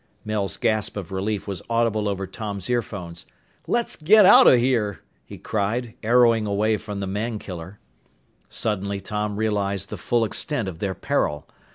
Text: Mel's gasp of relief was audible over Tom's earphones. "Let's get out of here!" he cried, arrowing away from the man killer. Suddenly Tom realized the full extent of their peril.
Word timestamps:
Mel's 0.25 0.57
gasp 0.57 0.97
of 0.97 1.11
relief 1.11 1.47
was 1.47 1.61
audible 1.69 2.07
over 2.09 2.25
Tom's 2.25 2.67
earphones. 2.71 3.27
"Let's 3.67 3.95
get 3.95 4.25
out 4.25 4.47
of 4.47 4.57
here!" 4.57 5.01
he 5.23 5.37
cried, 5.37 5.93
arrowing 6.01 6.47
away 6.47 6.77
from 6.77 7.01
the 7.01 7.05
man 7.05 7.37
killer. 7.37 7.77
Suddenly 8.49 8.99
Tom 8.99 9.35
realized 9.35 9.89
the 9.91 9.97
full 9.97 10.25
extent 10.25 10.67
of 10.67 10.79
their 10.79 10.95
peril. 10.95 11.47